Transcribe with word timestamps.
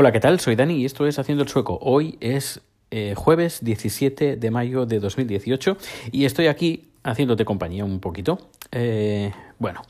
Hola, 0.00 0.12
¿qué 0.12 0.20
tal? 0.20 0.38
Soy 0.38 0.54
Dani 0.54 0.74
y 0.74 0.84
esto 0.84 1.08
es 1.08 1.18
Haciendo 1.18 1.42
el 1.42 1.48
Sueco. 1.48 1.76
Hoy 1.82 2.18
es 2.20 2.60
eh, 2.92 3.14
jueves 3.16 3.64
17 3.64 4.36
de 4.36 4.50
mayo 4.52 4.86
de 4.86 5.00
2018 5.00 5.76
y 6.12 6.24
estoy 6.24 6.46
aquí 6.46 6.84
haciéndote 7.02 7.44
compañía 7.44 7.84
un 7.84 7.98
poquito. 7.98 8.38
Eh, 8.70 9.32
bueno, 9.58 9.82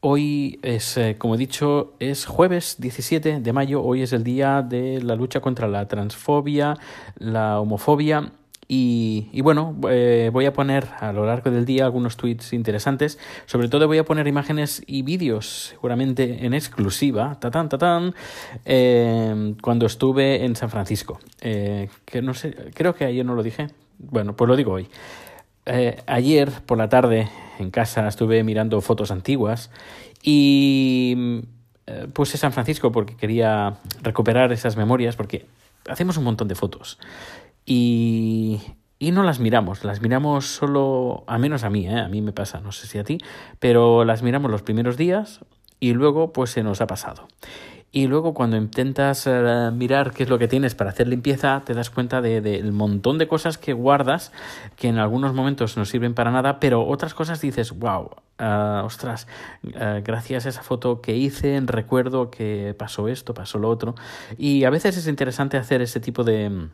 hoy 0.00 0.58
es, 0.62 0.96
eh, 0.96 1.14
como 1.16 1.36
he 1.36 1.38
dicho, 1.38 1.94
es 2.00 2.26
jueves 2.26 2.74
17 2.80 3.38
de 3.38 3.52
mayo. 3.52 3.84
Hoy 3.84 4.02
es 4.02 4.12
el 4.12 4.24
día 4.24 4.62
de 4.62 5.00
la 5.00 5.14
lucha 5.14 5.38
contra 5.38 5.68
la 5.68 5.86
transfobia, 5.86 6.76
la 7.16 7.60
homofobia 7.60 8.32
y, 8.68 9.40
bueno, 9.42 9.76
eh, 9.88 10.30
voy 10.32 10.46
a 10.46 10.52
poner 10.52 10.88
a 10.98 11.12
lo 11.12 11.24
largo 11.24 11.50
del 11.50 11.64
día 11.64 11.84
algunos 11.84 12.16
tweets 12.16 12.52
interesantes. 12.52 13.18
Sobre 13.46 13.68
todo 13.68 13.86
voy 13.86 13.98
a 13.98 14.04
poner 14.04 14.26
imágenes 14.26 14.82
y 14.86 15.02
vídeos, 15.02 15.68
seguramente 15.70 16.44
en 16.44 16.52
exclusiva, 16.52 17.38
tatán, 17.38 17.68
tatán, 17.68 18.14
eh, 18.64 19.54
cuando 19.62 19.86
estuve 19.86 20.44
en 20.44 20.56
San 20.56 20.70
Francisco. 20.70 21.20
Eh, 21.40 21.88
que 22.04 22.22
no 22.22 22.34
sé, 22.34 22.56
creo 22.74 22.94
que 22.94 23.04
ayer 23.04 23.24
no 23.24 23.34
lo 23.34 23.44
dije. 23.44 23.68
Bueno, 23.98 24.34
pues 24.34 24.48
lo 24.48 24.56
digo 24.56 24.72
hoy. 24.72 24.88
ayer 26.06 26.50
por 26.66 26.78
la 26.78 26.88
tarde 26.88 27.28
en 27.58 27.70
casa 27.70 28.08
estuve 28.08 28.42
mirando 28.42 28.80
fotos 28.80 29.10
antiguas 29.10 29.70
y 30.22 31.42
puse 32.12 32.36
San 32.36 32.52
Francisco 32.52 32.90
porque 32.90 33.16
quería 33.16 33.74
recuperar 34.02 34.52
esas 34.52 34.76
memorias 34.76 35.16
porque 35.16 35.46
hacemos 35.88 36.16
un 36.16 36.24
montón 36.24 36.48
de 36.48 36.54
fotos 36.56 36.98
y, 37.66 38.60
y 38.98 39.10
no 39.10 39.22
las 39.24 39.40
miramos, 39.40 39.84
las 39.84 40.00
miramos 40.00 40.46
solo, 40.46 41.24
a 41.26 41.36
menos 41.38 41.64
a 41.64 41.70
mí, 41.70 41.86
¿eh? 41.86 41.98
a 41.98 42.08
mí 42.08 42.22
me 42.22 42.32
pasa, 42.32 42.60
no 42.60 42.72
sé 42.72 42.86
si 42.86 42.98
a 42.98 43.04
ti, 43.04 43.18
pero 43.58 44.04
las 44.04 44.22
miramos 44.22 44.50
los 44.50 44.62
primeros 44.62 44.96
días 44.96 45.40
y 45.80 45.92
luego 45.92 46.32
pues 46.32 46.50
se 46.50 46.62
nos 46.62 46.80
ha 46.80 46.86
pasado. 46.86 47.28
Y 47.92 48.08
luego 48.08 48.34
cuando 48.34 48.56
intentas 48.56 49.26
eh, 49.26 49.70
mirar 49.72 50.12
qué 50.12 50.24
es 50.24 50.28
lo 50.28 50.38
que 50.38 50.48
tienes 50.48 50.74
para 50.74 50.90
hacer 50.90 51.08
limpieza, 51.08 51.62
te 51.64 51.72
das 51.72 51.88
cuenta 51.88 52.20
del 52.20 52.42
de, 52.42 52.62
montón 52.70 53.16
de 53.16 53.26
cosas 53.26 53.58
que 53.58 53.72
guardas 53.72 54.32
que 54.76 54.88
en 54.88 54.98
algunos 54.98 55.32
momentos 55.34 55.76
no 55.76 55.84
sirven 55.84 56.12
para 56.12 56.30
nada, 56.30 56.60
pero 56.60 56.86
otras 56.86 57.14
cosas 57.14 57.40
dices, 57.40 57.72
wow, 57.72 58.10
uh, 58.38 58.84
ostras, 58.84 59.26
uh, 59.64 60.02
gracias 60.04 60.46
a 60.46 60.50
esa 60.50 60.62
foto 60.62 61.00
que 61.00 61.16
hice, 61.16 61.58
recuerdo 61.64 62.30
que 62.30 62.74
pasó 62.78 63.08
esto, 63.08 63.32
pasó 63.32 63.58
lo 63.58 63.70
otro. 63.70 63.94
Y 64.36 64.64
a 64.64 64.70
veces 64.70 64.96
es 64.98 65.06
interesante 65.06 65.56
hacer 65.56 65.80
ese 65.80 66.00
tipo 66.00 66.22
de 66.22 66.68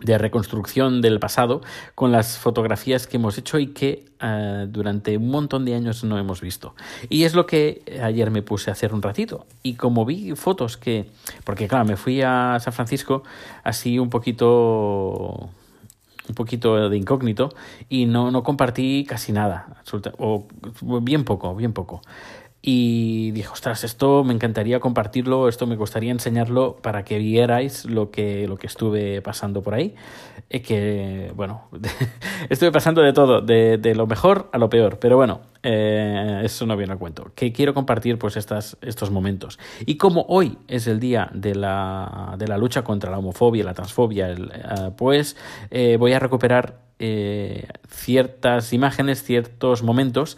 de 0.00 0.18
reconstrucción 0.18 1.00
del 1.00 1.20
pasado 1.20 1.60
con 1.94 2.12
las 2.12 2.38
fotografías 2.38 3.06
que 3.06 3.16
hemos 3.16 3.36
hecho 3.38 3.58
y 3.58 3.68
que 3.68 4.06
uh, 4.22 4.66
durante 4.66 5.16
un 5.16 5.30
montón 5.30 5.64
de 5.64 5.74
años 5.74 6.04
no 6.04 6.18
hemos 6.18 6.40
visto. 6.40 6.74
Y 7.08 7.24
es 7.24 7.34
lo 7.34 7.46
que 7.46 7.82
ayer 8.02 8.30
me 8.30 8.42
puse 8.42 8.70
a 8.70 8.72
hacer 8.72 8.94
un 8.94 9.02
ratito. 9.02 9.46
Y 9.62 9.74
como 9.74 10.04
vi 10.04 10.34
fotos 10.36 10.76
que, 10.76 11.06
porque 11.44 11.68
claro, 11.68 11.84
me 11.84 11.96
fui 11.96 12.22
a 12.22 12.58
San 12.60 12.72
Francisco 12.72 13.22
así 13.62 13.98
un 13.98 14.10
poquito 14.10 15.50
un 16.28 16.34
poquito 16.36 16.88
de 16.88 16.96
incógnito 16.96 17.48
y 17.88 18.06
no, 18.06 18.30
no 18.30 18.44
compartí 18.44 19.04
casi 19.04 19.32
nada, 19.32 19.82
o 20.18 20.46
bien 21.02 21.24
poco, 21.24 21.56
bien 21.56 21.72
poco 21.72 22.02
y 22.62 23.30
dije, 23.30 23.48
ostras, 23.48 23.84
esto 23.84 24.22
me 24.22 24.34
encantaría 24.34 24.80
compartirlo, 24.80 25.48
esto 25.48 25.66
me 25.66 25.76
gustaría 25.76 26.12
enseñarlo 26.12 26.76
para 26.82 27.04
que 27.04 27.18
vierais 27.18 27.86
lo 27.86 28.10
que, 28.10 28.46
lo 28.46 28.56
que 28.56 28.66
estuve 28.66 29.22
pasando 29.22 29.62
por 29.62 29.74
ahí. 29.74 29.94
Eh, 30.50 30.62
que, 30.62 31.32
bueno, 31.34 31.68
estuve 32.50 32.72
pasando 32.72 33.02
de 33.02 33.12
todo, 33.12 33.40
de, 33.40 33.78
de, 33.78 33.94
lo 33.94 34.06
mejor 34.06 34.50
a 34.52 34.58
lo 34.58 34.68
peor, 34.68 34.98
pero 34.98 35.16
bueno, 35.16 35.40
eh, 35.62 36.40
eso 36.44 36.66
no 36.66 36.76
viene 36.76 36.92
al 36.92 36.98
cuento. 36.98 37.32
Que 37.34 37.52
quiero 37.52 37.74
compartir 37.74 38.18
pues 38.18 38.36
estas, 38.36 38.76
estos 38.82 39.10
momentos. 39.10 39.58
Y 39.86 39.96
como 39.96 40.26
hoy 40.28 40.58
es 40.68 40.86
el 40.86 41.00
día 41.00 41.30
de 41.32 41.54
la, 41.54 42.34
de 42.38 42.48
la 42.48 42.58
lucha 42.58 42.82
contra 42.82 43.10
la 43.10 43.18
homofobia, 43.18 43.64
la 43.64 43.74
transfobia, 43.74 44.30
eh, 44.32 44.38
pues 44.96 45.36
eh, 45.70 45.96
voy 45.98 46.12
a 46.12 46.18
recuperar 46.18 46.90
ciertas 47.88 48.74
imágenes, 48.74 49.22
ciertos 49.22 49.82
momentos 49.82 50.36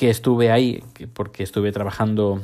que 0.00 0.08
estuve 0.08 0.50
ahí 0.50 0.82
porque 1.12 1.42
estuve 1.42 1.72
trabajando 1.72 2.40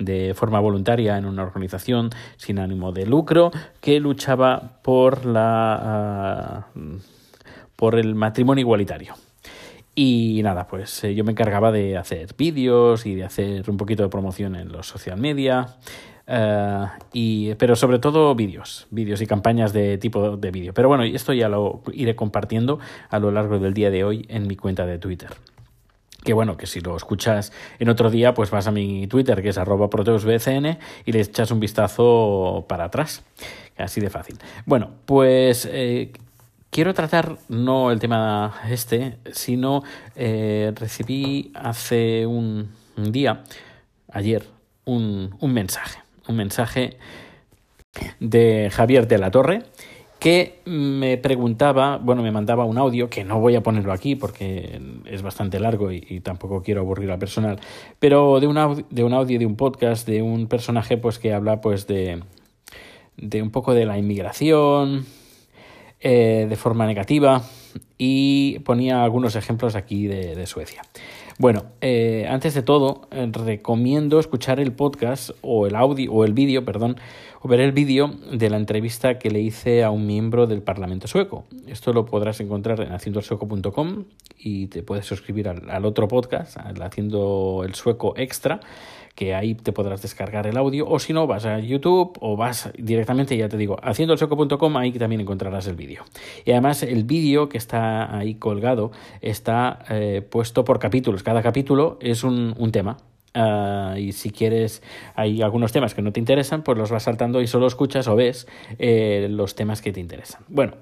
de 0.00 0.34
forma 0.34 0.58
voluntaria 0.58 1.16
en 1.16 1.24
una 1.24 1.44
organización 1.44 2.10
sin 2.36 2.58
ánimo 2.58 2.90
de 2.90 3.06
lucro 3.06 3.52
que 3.80 4.00
luchaba 4.00 4.80
por 4.82 5.24
la 5.24 6.66
uh, 6.74 6.80
por 7.76 7.96
el 7.96 8.16
matrimonio 8.16 8.62
igualitario. 8.62 9.14
Y 9.94 10.40
nada, 10.42 10.66
pues 10.66 11.04
eh, 11.04 11.14
yo 11.14 11.22
me 11.22 11.30
encargaba 11.30 11.70
de 11.70 11.96
hacer 11.96 12.34
vídeos 12.36 13.06
y 13.06 13.14
de 13.14 13.22
hacer 13.22 13.70
un 13.70 13.76
poquito 13.76 14.02
de 14.02 14.08
promoción 14.08 14.56
en 14.56 14.72
los 14.72 14.88
social 14.88 15.16
media, 15.16 15.76
Uh, 16.28 16.88
y, 17.12 17.54
pero 17.54 17.76
sobre 17.76 18.00
todo 18.00 18.34
vídeos, 18.34 18.88
vídeos 18.90 19.20
y 19.20 19.28
campañas 19.28 19.72
de 19.72 19.96
tipo 19.96 20.36
de 20.36 20.50
vídeo. 20.50 20.74
Pero 20.74 20.88
bueno, 20.88 21.04
esto 21.04 21.32
ya 21.32 21.48
lo 21.48 21.82
iré 21.92 22.16
compartiendo 22.16 22.80
a 23.10 23.20
lo 23.20 23.30
largo 23.30 23.60
del 23.60 23.74
día 23.74 23.92
de 23.92 24.02
hoy 24.02 24.26
en 24.28 24.48
mi 24.48 24.56
cuenta 24.56 24.86
de 24.86 24.98
Twitter 24.98 25.30
que 26.26 26.34
bueno, 26.34 26.56
que 26.56 26.66
si 26.66 26.80
lo 26.80 26.96
escuchas 26.96 27.52
en 27.78 27.88
otro 27.88 28.10
día, 28.10 28.34
pues 28.34 28.50
vas 28.50 28.66
a 28.66 28.72
mi 28.72 29.06
Twitter, 29.06 29.40
que 29.42 29.50
es 29.50 29.58
arroba 29.58 29.88
proteusbcn, 29.88 30.76
y 31.06 31.12
le 31.12 31.20
echas 31.20 31.52
un 31.52 31.60
vistazo 31.60 32.66
para 32.68 32.84
atrás. 32.84 33.22
Así 33.78 34.00
de 34.00 34.10
fácil. 34.10 34.36
Bueno, 34.66 34.90
pues 35.06 35.68
eh, 35.70 36.12
quiero 36.70 36.94
tratar 36.94 37.38
no 37.48 37.92
el 37.92 38.00
tema 38.00 38.60
este, 38.68 39.18
sino 39.32 39.84
eh, 40.16 40.72
recibí 40.74 41.52
hace 41.54 42.26
un, 42.26 42.72
un, 42.96 43.12
día, 43.12 43.44
ayer, 44.10 44.44
un, 44.84 45.36
un 45.38 45.52
mensaje. 45.52 46.00
Un 46.26 46.36
mensaje 46.36 46.98
de 48.18 48.68
Javier 48.72 49.06
de 49.06 49.18
la 49.18 49.30
Torre, 49.30 49.62
que 50.26 50.58
me 50.64 51.18
preguntaba, 51.18 51.98
bueno, 51.98 52.20
me 52.20 52.32
mandaba 52.32 52.64
un 52.64 52.78
audio, 52.78 53.08
que 53.08 53.22
no 53.22 53.38
voy 53.38 53.54
a 53.54 53.62
ponerlo 53.62 53.92
aquí 53.92 54.16
porque 54.16 54.80
es 55.04 55.22
bastante 55.22 55.60
largo 55.60 55.92
y, 55.92 56.18
tampoco 56.18 56.64
quiero 56.64 56.80
aburrir 56.80 57.12
al 57.12 57.18
personal, 57.20 57.60
pero 58.00 58.40
de 58.40 58.48
un, 58.48 58.58
audio, 58.58 58.84
de 58.90 59.04
un 59.04 59.12
audio, 59.12 59.38
de 59.38 59.46
un 59.46 59.54
podcast, 59.54 60.04
de 60.04 60.22
un 60.22 60.48
personaje 60.48 60.96
pues 60.96 61.20
que 61.20 61.32
habla 61.32 61.60
pues 61.60 61.86
de, 61.86 62.24
de 63.16 63.40
un 63.40 63.52
poco 63.52 63.72
de 63.72 63.86
la 63.86 63.98
inmigración, 63.98 65.06
eh, 66.00 66.46
de 66.48 66.56
forma 66.56 66.86
negativa 66.86 67.44
y 67.96 68.58
ponía 68.64 69.04
algunos 69.04 69.36
ejemplos 69.36 69.76
aquí 69.76 70.08
de, 70.08 70.34
de 70.34 70.46
Suecia. 70.48 70.82
Bueno, 71.38 71.66
eh, 71.82 72.26
antes 72.30 72.54
de 72.54 72.62
todo, 72.62 73.08
eh, 73.10 73.30
recomiendo 73.30 74.18
escuchar 74.18 74.58
el 74.58 74.72
podcast 74.72 75.30
o 75.42 75.66
el 75.66 75.76
audio 75.76 76.10
o 76.10 76.24
el 76.24 76.32
vídeo, 76.32 76.64
perdón, 76.64 76.96
o 77.46 77.48
ver 77.48 77.60
el 77.60 77.70
vídeo 77.70 78.10
de 78.32 78.50
la 78.50 78.56
entrevista 78.56 79.20
que 79.20 79.30
le 79.30 79.38
hice 79.40 79.84
a 79.84 79.90
un 79.92 80.04
miembro 80.04 80.48
del 80.48 80.62
Parlamento 80.62 81.06
sueco. 81.06 81.44
Esto 81.68 81.92
lo 81.92 82.04
podrás 82.04 82.40
encontrar 82.40 82.80
en 82.80 82.92
haciendoelsueco.com 82.92 84.04
y 84.36 84.66
te 84.66 84.82
puedes 84.82 85.06
suscribir 85.06 85.48
al, 85.48 85.84
otro 85.84 86.08
podcast, 86.08 86.56
Haciendo 86.56 87.62
el 87.64 87.76
Sueco 87.76 88.14
Extra 88.16 88.58
que 89.14 89.32
ahí 89.32 89.54
te 89.54 89.72
podrás 89.72 90.02
descargar 90.02 90.48
el 90.48 90.56
audio, 90.56 90.88
o 90.88 90.98
si 90.98 91.12
no, 91.12 91.28
vas 91.28 91.46
a 91.46 91.60
YouTube 91.60 92.18
o 92.20 92.36
vas 92.36 92.68
directamente, 92.76 93.36
ya 93.36 93.48
te 93.48 93.56
digo, 93.56 93.76
haciendoelsoco.com, 93.80 94.76
ahí 94.76 94.90
también 94.92 95.20
encontrarás 95.20 95.68
el 95.68 95.76
vídeo. 95.76 96.02
Y 96.44 96.50
además 96.50 96.82
el 96.82 97.04
vídeo 97.04 97.48
que 97.48 97.58
está 97.58 98.14
ahí 98.18 98.34
colgado 98.34 98.90
está 99.20 99.84
eh, 99.88 100.20
puesto 100.28 100.64
por 100.64 100.80
capítulos, 100.80 101.22
cada 101.22 101.42
capítulo 101.42 101.96
es 102.00 102.24
un, 102.24 102.54
un 102.58 102.72
tema. 102.72 102.98
Uh, 103.36 103.98
y 103.98 104.12
si 104.12 104.30
quieres, 104.30 104.82
hay 105.14 105.42
algunos 105.42 105.70
temas 105.70 105.94
que 105.94 106.00
no 106.00 106.10
te 106.10 106.20
interesan, 106.20 106.62
pues 106.62 106.78
los 106.78 106.90
vas 106.90 107.02
saltando 107.02 107.42
y 107.42 107.46
solo 107.46 107.66
escuchas 107.66 108.08
o 108.08 108.16
ves 108.16 108.48
eh, 108.78 109.26
los 109.30 109.54
temas 109.54 109.82
que 109.82 109.92
te 109.92 110.00
interesan. 110.00 110.42
Bueno, 110.48 110.72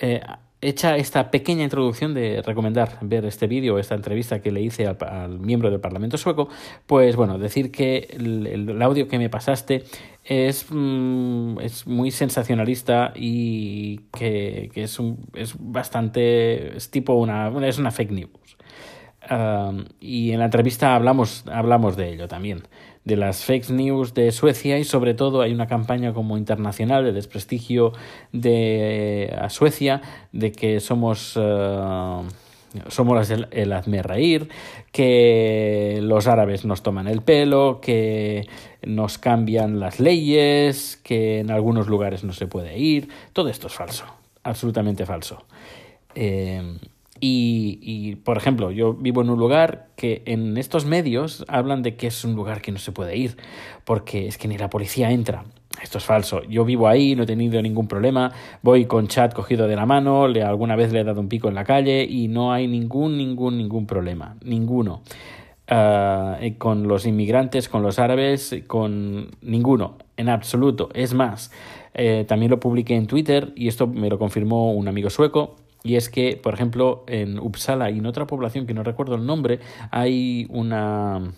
eh, 0.00 0.22
hecha 0.62 0.96
esta 0.96 1.30
pequeña 1.30 1.64
introducción 1.64 2.14
de 2.14 2.40
recomendar 2.40 2.96
ver 3.02 3.26
este 3.26 3.46
vídeo, 3.46 3.78
esta 3.78 3.94
entrevista 3.94 4.40
que 4.40 4.52
le 4.52 4.62
hice 4.62 4.86
al, 4.86 4.96
al, 5.00 5.38
miembro 5.38 5.70
del 5.70 5.80
Parlamento 5.80 6.16
sueco, 6.16 6.48
pues 6.86 7.14
bueno, 7.14 7.36
decir 7.36 7.70
que 7.70 8.08
el, 8.10 8.80
audio 8.80 9.06
que 9.06 9.18
me 9.18 9.28
pasaste 9.28 9.84
es, 10.24 10.66
mm, 10.70 11.60
es 11.60 11.86
muy 11.86 12.10
sensacionalista 12.10 13.12
y 13.14 13.98
que, 14.16 14.70
que 14.72 14.84
es, 14.84 14.98
un, 14.98 15.26
es 15.34 15.56
bastante, 15.58 16.74
es 16.74 16.90
tipo 16.90 17.12
una, 17.14 17.52
es 17.66 17.76
una 17.76 17.90
fake 17.90 18.12
news. 18.12 18.56
Y 20.00 20.32
en 20.32 20.38
la 20.38 20.46
entrevista 20.46 20.94
hablamos, 20.94 21.44
hablamos 21.50 21.96
de 21.96 22.12
ello 22.12 22.28
también, 22.28 22.62
de 23.04 23.16
las 23.16 23.44
fake 23.44 23.70
news 23.70 24.14
de 24.14 24.32
Suecia 24.32 24.78
y 24.78 24.84
sobre 24.84 25.14
todo 25.14 25.42
hay 25.42 25.52
una 25.52 25.66
campaña 25.66 26.12
como 26.12 26.36
internacional 26.36 27.04
de 27.04 27.12
desprestigio 27.12 27.92
de 28.32 29.34
a 29.40 29.48
Suecia, 29.48 30.02
de 30.32 30.52
que 30.52 30.80
somos... 30.80 31.36
Uh, 31.36 32.24
somos 32.88 33.30
el, 33.30 33.48
el 33.50 33.72
hazme 33.72 34.02
que 34.92 35.98
los 36.02 36.26
árabes 36.26 36.64
nos 36.64 36.82
toman 36.82 37.06
el 37.06 37.22
pelo, 37.22 37.80
que 37.80 38.48
nos 38.82 39.18
cambian 39.18 39.78
las 39.80 40.00
leyes, 40.00 40.98
que 41.02 41.40
en 41.40 41.50
algunos 41.50 41.88
lugares 41.88 42.24
no 42.24 42.32
se 42.32 42.46
puede 42.46 42.78
ir. 42.78 43.08
Todo 43.32 43.48
esto 43.48 43.66
es 43.66 43.74
falso, 43.74 44.04
absolutamente 44.42 45.06
falso. 45.06 45.44
Eh, 46.14 46.78
y, 47.24 48.16
por 48.24 48.36
ejemplo, 48.36 48.72
yo 48.72 48.94
vivo 48.94 49.22
en 49.22 49.30
un 49.30 49.38
lugar 49.38 49.86
que 49.94 50.22
en 50.26 50.56
estos 50.56 50.86
medios 50.86 51.44
hablan 51.46 51.82
de 51.82 51.94
que 51.94 52.08
es 52.08 52.24
un 52.24 52.34
lugar 52.34 52.60
que 52.60 52.72
no 52.72 52.78
se 52.78 52.90
puede 52.90 53.16
ir, 53.16 53.36
porque 53.84 54.26
es 54.26 54.38
que 54.38 54.48
ni 54.48 54.58
la 54.58 54.68
policía 54.68 55.12
entra. 55.12 55.44
Esto 55.80 55.98
es 55.98 56.04
falso. 56.04 56.42
Yo 56.42 56.64
vivo 56.64 56.88
ahí, 56.88 57.14
no 57.14 57.22
he 57.22 57.26
tenido 57.26 57.62
ningún 57.62 57.86
problema. 57.86 58.32
Voy 58.62 58.86
con 58.86 59.06
chat 59.06 59.32
cogido 59.34 59.68
de 59.68 59.76
la 59.76 59.86
mano, 59.86 60.26
le, 60.26 60.42
alguna 60.42 60.74
vez 60.74 60.92
le 60.92 61.00
he 61.00 61.04
dado 61.04 61.20
un 61.20 61.28
pico 61.28 61.48
en 61.48 61.54
la 61.54 61.62
calle 61.62 62.02
y 62.02 62.26
no 62.26 62.52
hay 62.52 62.66
ningún, 62.66 63.16
ningún, 63.16 63.56
ningún 63.56 63.86
problema. 63.86 64.36
Ninguno. 64.42 65.02
Ah, 65.68 66.38
con 66.58 66.88
los 66.88 67.06
inmigrantes, 67.06 67.68
con 67.68 67.82
los 67.82 68.00
árabes, 68.00 68.54
con 68.66 69.30
ninguno, 69.42 69.96
en 70.16 70.28
absoluto. 70.28 70.88
Es 70.92 71.14
más, 71.14 71.52
eh, 71.94 72.24
también 72.26 72.50
lo 72.50 72.58
publiqué 72.58 72.96
en 72.96 73.06
Twitter 73.06 73.52
y 73.54 73.68
esto 73.68 73.86
me 73.86 74.10
lo 74.10 74.18
confirmó 74.18 74.72
un 74.72 74.88
amigo 74.88 75.08
sueco. 75.08 75.56
Y 75.84 75.96
es 75.96 76.08
que, 76.08 76.36
por 76.36 76.54
ejemplo, 76.54 77.04
en 77.08 77.38
Uppsala 77.38 77.90
y 77.90 77.98
en 77.98 78.06
otra 78.06 78.26
población 78.26 78.66
que 78.66 78.74
no 78.74 78.82
recuerdo 78.82 79.16
el 79.16 79.26
nombre, 79.26 79.60
hay 79.90 80.46
una 80.48 81.32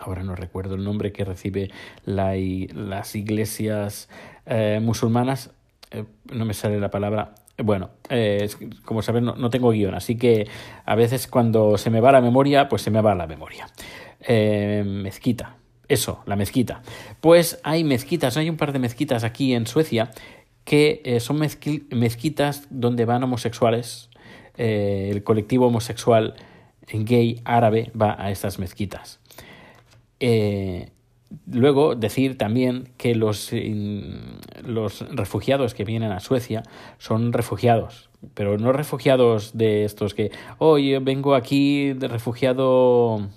ahora 0.00 0.22
no 0.22 0.34
recuerdo 0.34 0.74
el 0.74 0.84
nombre 0.84 1.12
que 1.12 1.24
recibe 1.24 1.70
la, 2.04 2.34
las 2.74 3.14
iglesias 3.14 4.08
eh, 4.46 4.80
musulmanas, 4.82 5.50
eh, 5.90 6.04
no 6.32 6.44
me 6.44 6.54
sale 6.54 6.80
la 6.80 6.90
palabra. 6.90 7.34
Bueno, 7.58 7.90
eh, 8.08 8.48
como 8.84 9.02
sabes, 9.02 9.22
no, 9.22 9.50
tengo 9.50 9.70
guion, 9.70 9.94
así 9.94 10.16
que 10.16 10.48
a 10.86 10.94
veces 10.94 11.26
cuando 11.26 11.76
se 11.76 11.90
me 11.90 12.00
va 12.00 12.12
la 12.12 12.22
memoria, 12.22 12.68
pues 12.68 12.82
se 12.82 12.90
me 12.90 13.02
va 13.02 13.14
la 13.14 13.26
memoria. 13.26 13.66
mezquita, 14.26 15.56
eso, 15.86 16.22
la 16.24 16.36
mezquita. 16.36 16.80
Pues 17.20 17.60
hay 17.62 17.84
mezquitas, 17.84 18.38
hay 18.38 18.48
un 18.48 18.56
par 18.56 18.72
de 18.72 18.78
mezquitas 18.78 19.24
aquí 19.24 19.52
en 19.52 19.66
Suecia 19.66 20.10
que 20.70 21.18
son 21.18 21.40
mezquitas 21.90 22.68
donde 22.70 23.04
van 23.04 23.24
homosexuales, 23.24 24.08
el 24.56 25.24
colectivo 25.24 25.66
homosexual 25.66 26.36
gay 26.92 27.40
árabe 27.44 27.90
va 28.00 28.14
a 28.16 28.30
estas 28.30 28.60
mezquitas. 28.60 29.18
Eh, 30.20 30.90
luego 31.50 31.96
decir 31.96 32.38
también 32.38 32.90
que 32.98 33.16
los, 33.16 33.50
los 34.62 35.00
refugiados 35.10 35.74
que 35.74 35.84
vienen 35.84 36.12
a 36.12 36.20
Suecia 36.20 36.62
son 36.98 37.32
refugiados, 37.32 38.08
pero 38.34 38.56
no 38.56 38.70
refugiados 38.70 39.58
de 39.58 39.84
estos 39.84 40.14
que, 40.14 40.30
hoy 40.58 40.96
vengo 40.98 41.34
aquí 41.34 41.94
de 41.94 42.06
refugiado 42.06 43.28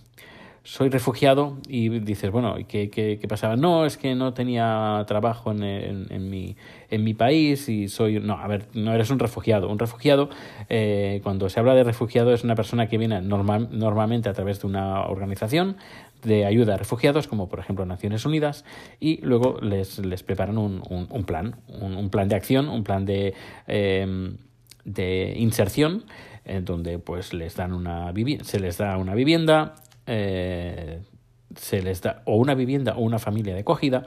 soy 0.64 0.90
refugiado 0.90 1.58
y 1.68 1.90
dices, 2.00 2.32
bueno, 2.32 2.56
¿qué, 2.70 2.90
qué, 2.90 3.20
qué 3.20 3.28
pasaba? 3.28 3.58
No, 3.58 3.86
es 3.86 3.98
que 3.98 4.16
no 4.16 4.34
tenía 4.34 5.04
trabajo 5.08 5.52
en, 5.52 5.62
en, 5.62 6.30
mi, 6.30 6.56
en 6.90 7.04
mi 7.04 7.14
país 7.14 7.68
y 7.68 7.90
soy... 7.90 8.22
No, 8.22 8.36
a 8.36 8.48
ver, 8.48 8.68
no 8.74 8.94
eres 8.94 9.10
un 9.10 9.20
refugiado. 9.20 9.70
Un 9.70 9.78
refugiado, 9.78 10.30
eh, 10.70 11.20
cuando 11.22 11.50
se 11.50 11.60
habla 11.60 11.76
de 11.76 11.84
refugiado, 11.84 12.34
es 12.34 12.46
una 12.46 12.56
persona 12.56 12.88
que 12.88 12.98
viene 12.98 13.22
normal, 13.22 13.68
normalmente 13.72 14.30
a 14.30 14.34
través 14.34 14.62
de 14.62 14.68
una 14.68 15.06
organización 15.06 15.76
de 16.24 16.46
ayuda 16.46 16.76
a 16.76 16.78
refugiados, 16.78 17.28
como 17.28 17.50
por 17.50 17.60
ejemplo 17.60 17.86
Naciones 17.86 18.26
Unidas, 18.26 18.64
y 19.02 19.20
luego 19.26 19.60
les, 19.62 20.00
les 20.00 20.24
preparan 20.24 20.58
un, 20.58 20.82
un, 20.90 21.24
plan, 21.26 21.58
un, 21.68 22.10
plan 22.10 22.30
de 22.30 22.36
acción, 22.36 22.70
un 22.70 22.86
plan 22.86 23.06
de, 23.06 23.34
em, 23.68 24.38
de 24.86 25.34
inserción, 25.38 26.06
en 26.46 26.64
donde 26.64 27.00
pues 27.00 27.34
les 27.34 27.56
dan 27.58 27.74
una 27.74 28.14
se 28.44 28.60
les 28.62 28.78
da 28.78 28.98
una 28.98 29.16
vivienda, 29.16 29.76
eh, 30.08 31.02
se 31.56 31.82
les 31.82 32.02
da 32.02 32.22
o 32.26 32.36
una 32.38 32.56
vivienda 32.56 32.94
o 32.96 33.02
una 33.02 33.20
familia 33.20 33.54
de 33.54 33.62
acogida, 33.62 34.06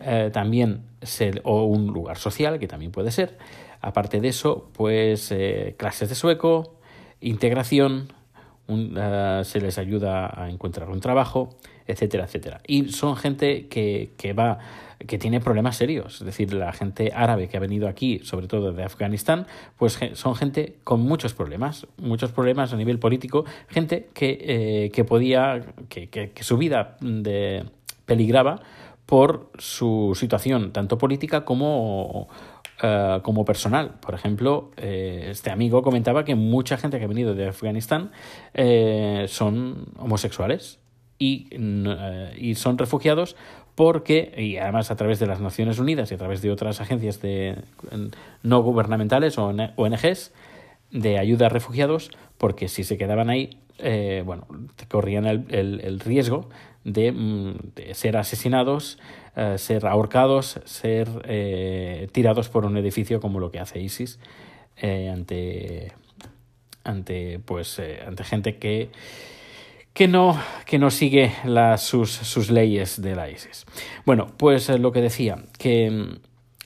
eh, 0.00 0.30
también 0.32 0.82
se, 1.02 1.40
o 1.44 1.64
un 1.64 1.86
lugar 1.88 2.18
social, 2.18 2.58
que 2.58 2.68
también 2.68 2.92
puede 2.92 3.10
ser. 3.10 3.38
Aparte 3.80 4.20
de 4.20 4.28
eso, 4.28 4.70
pues 4.72 5.30
eh, 5.32 5.74
clases 5.78 6.08
de 6.08 6.14
sueco, 6.14 6.78
integración, 7.20 8.12
se 8.68 9.60
les 9.60 9.78
ayuda 9.78 10.42
a 10.42 10.50
encontrar 10.50 10.90
un 10.90 11.00
trabajo, 11.00 11.56
etcétera, 11.86 12.24
etcétera. 12.24 12.60
Y 12.66 12.88
son 12.88 13.16
gente 13.16 13.68
que, 13.68 14.10
que 14.16 14.32
va 14.32 14.58
que 15.06 15.18
tiene 15.18 15.40
problemas 15.40 15.76
serios. 15.76 16.20
Es 16.20 16.26
decir, 16.26 16.52
la 16.52 16.72
gente 16.72 17.12
árabe 17.14 17.48
que 17.48 17.56
ha 17.56 17.60
venido 17.60 17.88
aquí, 17.88 18.20
sobre 18.22 18.48
todo 18.48 18.72
de 18.72 18.82
Afganistán, 18.82 19.46
pues 19.76 19.98
son 20.14 20.34
gente 20.34 20.76
con 20.84 21.00
muchos 21.00 21.34
problemas, 21.34 21.86
muchos 21.98 22.32
problemas 22.32 22.72
a 22.72 22.76
nivel 22.76 22.98
político, 22.98 23.44
gente 23.68 24.08
que, 24.14 24.38
eh, 24.40 24.90
que 24.90 25.04
podía, 25.04 25.62
que, 25.88 26.08
que, 26.08 26.42
su 26.42 26.56
vida 26.56 26.96
de, 27.00 27.64
peligraba 28.06 28.60
por 29.04 29.50
su 29.58 30.16
situación, 30.18 30.72
tanto 30.72 30.98
política 30.98 31.44
como, 31.44 32.28
uh, 32.82 33.20
como 33.22 33.44
personal. 33.44 33.94
Por 34.00 34.14
ejemplo, 34.14 34.70
eh, 34.76 35.28
este 35.30 35.50
amigo 35.50 35.82
comentaba 35.82 36.24
que 36.24 36.34
mucha 36.34 36.76
gente 36.76 36.98
que 36.98 37.04
ha 37.04 37.08
venido 37.08 37.34
de 37.34 37.48
Afganistán 37.48 38.10
eh, 38.54 39.26
son 39.28 39.86
homosexuales 39.98 40.78
y, 41.18 41.48
y 42.36 42.54
son 42.56 42.78
refugiados 42.78 43.36
porque, 43.76 44.32
y 44.36 44.56
además 44.56 44.90
a 44.90 44.96
través 44.96 45.20
de 45.20 45.26
las 45.26 45.40
Naciones 45.40 45.78
Unidas 45.78 46.10
y 46.10 46.14
a 46.14 46.18
través 46.18 46.40
de 46.40 46.50
otras 46.50 46.80
agencias 46.80 47.20
de, 47.20 47.56
no 48.42 48.62
gubernamentales 48.62 49.38
o 49.38 49.54
ONGs 49.76 50.32
de 50.90 51.18
ayuda 51.18 51.46
a 51.46 51.48
refugiados, 51.50 52.10
porque 52.38 52.68
si 52.68 52.84
se 52.84 52.96
quedaban 52.96 53.28
ahí, 53.28 53.60
eh, 53.78 54.22
bueno, 54.24 54.46
corrían 54.88 55.26
el, 55.26 55.44
el, 55.50 56.00
riesgo 56.00 56.48
de, 56.86 57.12
mm, 57.12 57.54
de, 57.74 57.94
ser 57.94 58.16
asesinados, 58.16 58.98
eh, 59.36 59.56
ser 59.58 59.86
ahorcados, 59.86 60.60
ser 60.64 61.08
eh, 61.24 62.08
tirados 62.12 62.48
por 62.48 62.64
un 62.64 62.76
edificio 62.76 63.20
como 63.20 63.40
lo 63.40 63.50
que 63.50 63.60
hace 63.60 63.80
ISIS 63.80 64.18
ante, 64.80 65.92
ante, 66.84 67.38
pues, 67.38 67.80
ante 68.06 68.24
gente 68.24 68.56
que 68.56 68.90
que 69.96 70.08
no, 70.08 70.38
que 70.66 70.78
no 70.78 70.90
sigue 70.90 71.32
sus, 71.78 72.10
sus 72.10 72.50
leyes 72.50 73.00
de 73.00 73.16
la 73.16 73.30
ISIS. 73.30 73.64
Bueno, 74.04 74.30
pues 74.36 74.68
lo 74.68 74.92
que 74.92 75.00
decía, 75.00 75.38
que 75.58 75.90
mm, 75.90 76.18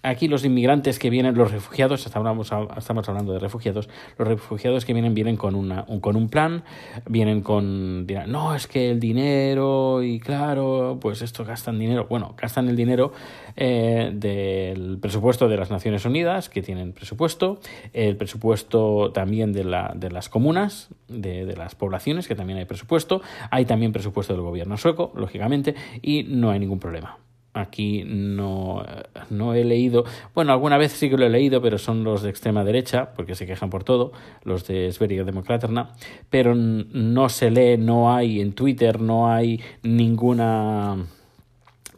Aquí 0.03 0.29
los 0.29 0.45
inmigrantes 0.45 0.99
que 0.99 1.11
vienen, 1.11 1.35
los 1.35 1.53
refugiados, 1.53 2.07
estamos, 2.07 2.51
hablando 2.53 3.33
de 3.35 3.39
refugiados, 3.39 3.89
los 4.17 4.29
refugiados 4.29 4.87
que 4.87 4.95
vienen 4.95 5.13
vienen 5.13 5.37
con, 5.37 5.55
una, 5.55 5.85
un, 5.89 6.01
con 6.01 6.17
un 6.17 6.31
plan, 6.31 6.65
vienen 7.07 7.43
con, 7.43 8.07
dirán, 8.07 8.33
no, 8.33 8.55
es 8.55 8.67
que 8.67 8.91
el 8.91 8.99
dinero 8.99 10.03
y 10.03 10.19
claro, 10.19 10.99
pues 11.01 11.21
esto 11.21 11.45
gastan 11.45 11.79
dinero, 11.79 12.07
bueno, 12.09 12.35
gastan 12.41 12.69
el 12.69 12.77
dinero 12.77 13.13
eh, 13.57 14.11
del 14.15 14.99
presupuesto 14.99 15.49
de 15.49 15.59
las 15.59 15.71
Naciones 15.71 16.07
Unidas, 16.07 16.49
que 16.49 16.63
tienen 16.63 16.93
presupuesto, 16.93 17.61
el 17.93 18.17
presupuesto 18.17 19.13
también 19.13 19.53
de, 19.53 19.65
la, 19.65 19.93
de 19.95 20.11
las 20.11 20.31
comunas, 20.31 20.89
de 21.09 21.55
las 21.57 21.75
poblaciones, 21.75 22.27
que 22.27 22.35
también 22.35 22.59
hay 22.59 22.65
presupuesto, 22.65 23.21
hay 23.51 23.67
también 23.67 23.93
presupuesto 23.93 24.33
del 24.33 24.43
gobierno 24.43 24.79
sueco, 24.79 25.13
lógicamente, 25.15 25.75
y 26.01 26.23
no 26.23 26.51
hay 26.51 26.59
ningún 26.59 26.79
problema 26.79 27.19
aquí 27.53 28.05
no, 28.07 28.85
no 29.31 29.55
he 29.55 29.65
leído, 29.65 30.05
bueno, 30.35 30.53
alguna 30.53 30.79
vez 30.79 30.93
sí 30.93 31.11
que 31.11 31.17
lo 31.17 31.27
he 31.27 31.31
leído, 31.31 31.61
pero 31.61 31.79
son 31.79 32.05
los 32.05 32.23
de 32.23 32.31
extrema 32.31 32.65
derecha, 32.65 33.11
porque 33.17 33.35
se 33.35 33.47
quejan 33.47 33.71
por 33.71 33.85
todo, 33.85 34.13
los 34.45 34.67
de 34.67 34.93
Sverige 34.93 35.25
Democraterna, 35.25 35.91
pero 36.31 36.55
no 36.55 37.29
se 37.29 37.51
lee, 37.51 37.77
no 37.77 38.15
hay 38.15 38.41
en 38.41 38.53
Twitter, 38.53 39.01
no 39.01 39.33
hay 39.33 39.61
ninguna 39.83 40.97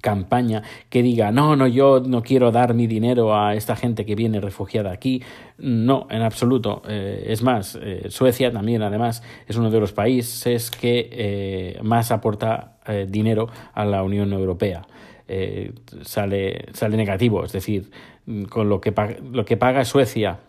campaña 0.02 0.62
que 0.90 1.02
diga, 1.02 1.30
no, 1.30 1.56
no, 1.56 1.66
yo 1.66 2.00
no 2.00 2.22
quiero 2.22 2.50
dar 2.50 2.74
mi 2.74 2.86
dinero 2.86 3.34
a 3.34 3.54
esta 3.54 3.76
gente 3.76 4.04
que 4.04 4.14
viene 4.14 4.40
refugiada 4.40 4.90
aquí. 4.90 5.22
No, 5.58 6.08
en 6.10 6.22
absoluto. 6.22 6.82
Eh, 6.88 7.26
es 7.28 7.42
más, 7.42 7.78
eh, 7.80 8.06
Suecia 8.10 8.52
también, 8.52 8.82
además, 8.82 9.22
es 9.46 9.56
uno 9.56 9.70
de 9.70 9.80
los 9.80 9.92
países 9.92 10.70
que 10.70 11.08
eh, 11.12 11.78
más 11.82 12.10
aporta 12.10 12.68
dinero 13.06 13.48
a 13.74 13.84
la 13.84 14.02
Unión 14.02 14.32
Europea. 14.32 14.82
Eh, 15.34 15.72
sale, 16.02 16.66
sale 16.74 16.98
negativo. 16.98 17.42
Es 17.42 17.52
decir, 17.52 17.90
con 18.50 18.68
lo 18.68 18.82
que, 18.82 18.92
lo 19.32 19.46
que 19.46 19.56
paga 19.56 19.86
Suecia 19.86 20.40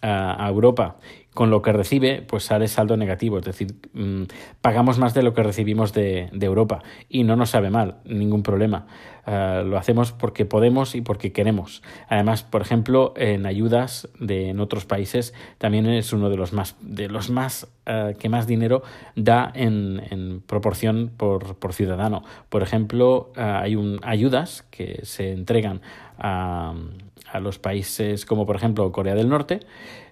a, 0.00 0.48
Europa 0.48 0.96
con 1.34 1.50
lo 1.50 1.62
que 1.62 1.72
recibe, 1.72 2.22
pues 2.22 2.44
sale 2.44 2.68
saldo 2.68 2.96
negativo. 2.96 3.38
Es 3.38 3.44
decir, 3.44 3.74
mm, 3.94 4.24
pagamos 4.60 4.98
más 4.98 5.14
de 5.14 5.22
lo 5.22 5.32
que 5.32 5.42
recibimos 5.42 5.92
de, 5.92 6.30
Europa 6.42 6.82
y 7.08 7.22
no 7.22 7.36
nos 7.36 7.50
sabe 7.50 7.70
mal, 7.70 7.98
ningún 8.04 8.42
problema. 8.42 8.86
Ah, 9.24 9.62
lo 9.64 9.78
hacemos 9.78 10.10
porque 10.12 10.44
podemos 10.44 10.94
y 10.94 11.00
porque 11.00 11.32
queremos. 11.32 11.82
Además, 12.08 12.42
por 12.42 12.60
ejemplo, 12.60 13.14
en 13.16 13.46
ayudas 13.46 14.08
de, 14.18 14.50
en 14.50 14.58
otros 14.58 14.84
países 14.84 15.32
también 15.58 15.86
es 15.86 16.12
uno 16.12 16.28
de 16.28 16.36
los 16.36 16.52
más, 16.52 16.76
de 16.80 17.08
los 17.08 17.30
más 17.30 17.68
ah, 17.86 18.10
que 18.18 18.28
más 18.28 18.46
dinero 18.46 18.82
da 19.14 19.50
en, 19.54 20.02
en 20.10 20.40
proporción 20.40 21.12
por, 21.16 21.54
por, 21.54 21.72
ciudadano. 21.72 22.24
Por 22.48 22.62
ejemplo, 22.62 23.32
ah, 23.36 23.60
hay 23.62 23.76
un, 23.76 24.00
ayudas 24.02 24.64
que 24.70 25.00
se 25.04 25.32
entregan 25.32 25.80
a 26.18 26.74
a 27.32 27.40
los 27.40 27.58
países 27.58 28.26
como 28.26 28.46
por 28.46 28.56
ejemplo 28.56 28.92
Corea 28.92 29.14
del 29.14 29.28
Norte, 29.28 29.60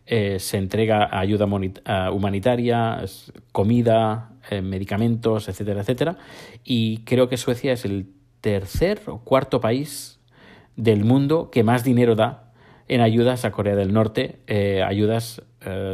eh, 0.06 0.38
se 0.40 0.56
entrega 0.56 1.08
ayuda 1.16 1.46
humanitaria, 2.10 3.04
comida, 3.52 4.32
eh, 4.50 4.60
medicamentos, 4.62 5.48
etcétera, 5.48 5.82
etcétera. 5.82 6.16
Y 6.64 6.98
creo 7.04 7.28
que 7.28 7.36
Suecia 7.36 7.72
es 7.72 7.84
el 7.84 8.06
tercer 8.40 9.02
o 9.06 9.18
cuarto 9.18 9.60
país 9.60 10.18
del 10.76 11.04
mundo 11.04 11.50
que 11.50 11.62
más 11.62 11.84
dinero 11.84 12.16
da 12.16 12.52
en 12.88 13.02
ayudas 13.02 13.44
a 13.44 13.52
Corea 13.52 13.76
del 13.76 13.92
Norte, 13.92 14.40
eh, 14.46 14.82
ayudas 14.82 15.42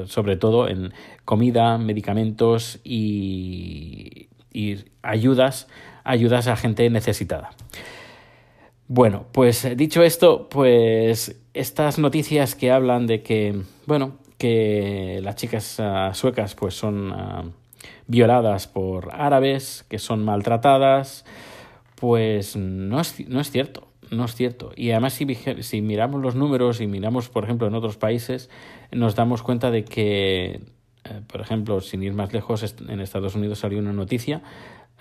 sobre 0.07 0.37
todo 0.37 0.69
en 0.69 0.95
comida, 1.25 1.77
medicamentos 1.77 2.79
y, 2.85 4.29
y 4.53 4.77
ayudas, 5.03 5.67
ayudas 6.05 6.47
a 6.47 6.57
gente 6.57 6.89
necesitada. 6.89 7.51
Bueno, 8.89 9.27
pues 9.33 9.65
eh, 9.65 9.75
dicho 9.75 10.05
esto, 10.05 10.49
pues 10.49 11.37
estas 11.55 11.99
noticias 11.99 12.55
que 12.55 12.71
hablan 12.71 13.09
de 13.09 13.23
que, 13.23 13.63
bueno, 13.85 14.19
que 14.39 15.19
las 15.25 15.35
chicas 15.35 15.81
uh, 15.81 16.15
suecas 16.15 16.55
pues 16.55 16.75
son 16.75 17.11
uh, 17.11 17.51
violadas 18.07 18.69
por 18.69 19.11
árabes, 19.13 19.85
que 19.89 19.99
son 19.99 20.25
maltratadas, 20.25 21.25
pues 21.97 22.55
no 22.55 23.01
es, 23.01 23.29
no 23.29 23.41
es 23.41 23.51
cierto, 23.51 23.89
no 24.13 24.25
es 24.25 24.37
cierto. 24.37 24.71
Y 24.77 24.93
además 24.93 25.15
si, 25.15 25.27
si 25.35 25.83
miramos 25.83 26.23
los 26.23 26.37
números 26.37 26.81
y 26.81 26.87
miramos, 26.87 27.29
por 27.29 27.43
ejemplo, 27.43 27.67
en 27.67 27.75
otros 27.75 27.97
países, 27.97 28.51
nos 28.93 29.17
damos 29.17 29.43
cuenta 29.43 29.73
de 29.73 29.85
que, 29.85 30.61
eh, 31.05 31.21
por 31.27 31.41
ejemplo, 31.41 31.81
sin 31.81 32.05
ir 32.05 32.13
más 32.13 32.33
lejos, 32.33 32.63
en 32.89 33.01
Estados 33.01 33.35
Unidos 33.35 33.59
salió 33.59 33.81
una 33.81 33.93
noticia 33.93 34.43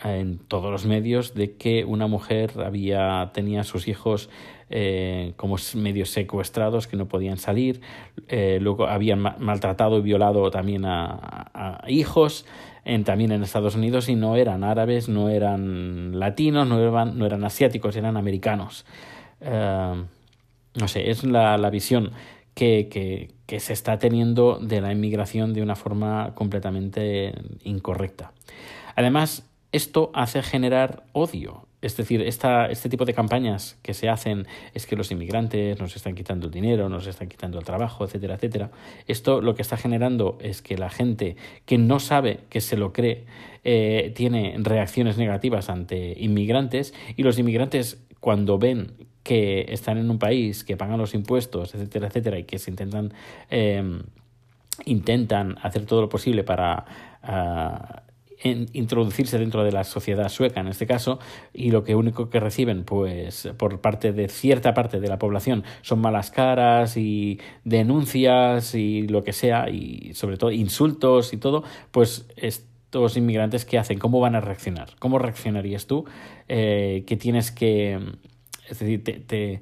en 0.04 0.40
todos 0.40 0.72
los 0.72 0.86
medios 0.86 1.34
de 1.34 1.56
que 1.56 1.86
una 1.86 2.08
mujer 2.08 2.52
había 2.64 3.32
tenía 3.34 3.62
a 3.62 3.64
sus 3.64 3.88
hijos 3.88 4.30
eh, 4.70 5.34
como 5.38 5.58
medio 5.75 6.06
secuestrados 6.06 6.88
que 6.88 6.98
no 6.98 7.08
podían 7.08 7.38
salir. 7.38 7.82
Eh, 8.28 8.58
luego 8.62 8.88
habían 8.88 9.20
maltratado 9.22 10.00
y 10.00 10.02
violado 10.02 10.50
también 10.52 10.86
a, 10.86 11.84
hijos 11.88 12.46
también 13.04 13.32
en 13.32 13.42
Estados 13.42 13.75
Unidos 13.75 14.10
y 14.10 14.16
no 14.16 14.36
eran 14.36 14.64
árabes 14.64 15.10
no 15.10 15.30
eran 15.30 16.20
latinos 16.20 16.68
no 16.68 16.80
eran 16.80 17.18
no 17.18 17.25
eran 17.25 17.44
asiáticos 17.44 17.96
eran 17.96 18.18
americanos. 18.18 18.86
Eh, 19.42 20.04
no 20.75 20.88
sé 20.88 21.10
es 21.10 21.24
la, 21.24 21.58
la 21.58 21.70
visión 21.70 22.12
que, 22.54 22.88
que, 22.90 23.32
que 23.48 23.60
se 23.60 23.74
está 23.74 23.98
teniendo 23.98 24.60
de 24.60 24.82
la 24.82 24.92
inmigración 24.92 25.54
de 25.54 25.62
una 25.64 25.75
forma 25.75 26.34
completamente 26.36 27.34
incorrecta. 27.64 28.34
Además 28.96 29.50
esto 29.75 30.12
hace 30.13 30.41
generar 30.41 31.03
odio. 31.12 31.67
Es 31.82 31.98
decir, 31.98 32.22
esta, 32.22 32.67
este 32.67 32.89
tipo 32.89 33.05
de 33.05 33.13
campañas 33.13 33.77
que 33.84 33.94
se 33.94 34.10
hacen 34.10 34.48
es 34.74 34.88
que 34.88 34.96
los 34.96 35.12
inmigrantes 35.12 35.79
nos 35.79 35.96
están 35.96 36.15
quitando 36.15 36.48
el 36.48 36.53
dinero, 36.53 36.89
nos 36.89 37.05
están 37.05 37.27
quitando 37.27 37.60
el 37.60 37.65
trabajo, 37.65 38.05
etcétera, 38.05 38.36
etcétera. 38.36 38.72
Esto 39.08 39.41
lo 39.41 39.53
que 39.53 39.62
está 39.62 39.77
generando 39.77 40.38
es 40.41 40.62
que 40.62 40.77
la 40.77 40.89
gente 40.89 41.36
que 41.65 41.77
no 41.77 42.00
sabe, 42.00 42.39
que 42.50 42.62
se 42.62 42.77
lo 42.77 42.94
cree, 42.94 43.25
eh, 43.63 44.13
tiene 44.15 44.55
reacciones 44.60 45.17
negativas 45.17 45.70
ante 45.70 46.15
inmigrantes 46.17 46.94
y 47.17 47.24
los 47.24 47.38
inmigrantes 47.38 48.01
cuando 48.20 48.58
ven 48.58 48.94
que 49.24 49.65
están 49.70 49.98
en 49.98 50.10
un 50.10 50.20
país, 50.20 50.63
que 50.63 50.77
pagan 50.77 50.98
los 50.98 51.13
impuestos, 51.13 51.75
etcétera, 51.75 52.08
etcétera, 52.08 52.39
y 52.39 52.46
que 52.46 52.60
se 52.60 52.72
intentan, 52.72 53.13
eh, 53.51 54.01
intentan 54.86 55.58
hacer 55.62 55.86
todo 55.86 56.01
lo 56.01 56.10
posible 56.10 56.44
para... 56.46 56.86
Uh, 57.22 58.05
introducirse 58.50 59.38
dentro 59.40 59.64
de 59.64 59.72
la 59.72 59.84
sociedad 59.84 60.30
sueca 60.30 60.60
en 60.60 60.68
este 60.68 60.86
caso 60.86 61.20
y 61.54 61.72
lo 61.72 61.84
que 61.84 61.96
único 61.96 62.30
que 62.30 62.40
reciben 62.40 62.84
pues 62.84 63.50
por 63.58 63.82
parte 63.82 64.14
de 64.14 64.28
cierta 64.28 64.74
parte 64.74 65.00
de 65.00 65.08
la 65.08 65.20
población 65.20 65.64
son 65.82 66.00
malas 66.00 66.32
caras 66.32 66.98
y 66.98 67.40
denuncias 67.64 68.75
y 68.75 69.08
lo 69.08 69.24
que 69.24 69.34
sea 69.34 69.70
y 69.70 70.14
sobre 70.14 70.38
todo 70.38 70.52
insultos 70.52 71.34
y 71.34 71.38
todo 71.38 71.64
pues 71.92 72.28
estos 72.36 73.18
inmigrantes 73.18 73.66
qué 73.66 73.78
hacen 73.78 73.98
cómo 73.98 74.20
van 74.20 74.36
a 74.36 74.42
reaccionar 74.42 74.90
cómo 75.00 75.20
reaccionarías 75.20 75.88
tú 75.88 76.06
eh, 76.48 77.04
que 77.08 77.18
tienes 77.18 77.52
que 77.52 78.00
es 78.70 78.80
decir 78.80 79.04
te, 79.04 79.14
te, 79.14 79.62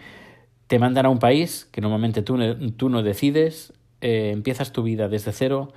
te 0.68 0.80
mandan 0.80 1.06
a 1.06 1.10
un 1.10 1.20
país 1.20 1.68
que 1.72 1.82
normalmente 1.82 2.22
tú, 2.22 2.38
tú 2.78 2.90
no 2.90 3.02
decides 3.02 3.74
eh, 4.04 4.32
empiezas 4.34 4.74
tu 4.74 4.84
vida 4.84 5.08
desde 5.08 5.32
cero, 5.32 5.72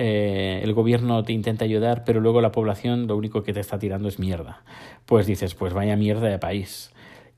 eh, 0.00 0.60
el 0.62 0.74
gobierno 0.74 1.24
te 1.24 1.32
intenta 1.32 1.64
ayudar, 1.64 2.04
pero 2.04 2.20
luego 2.20 2.40
la 2.40 2.52
población 2.52 3.08
lo 3.08 3.16
único 3.16 3.42
que 3.42 3.52
te 3.52 3.58
está 3.58 3.80
tirando 3.80 4.06
es 4.08 4.20
mierda. 4.20 4.62
Pues 5.06 5.26
dices, 5.26 5.56
pues 5.56 5.72
vaya 5.72 5.96
mierda 5.96 6.28
de 6.28 6.38
país. 6.38 6.92